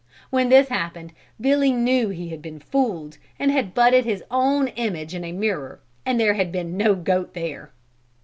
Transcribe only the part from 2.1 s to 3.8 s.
had been fooled and had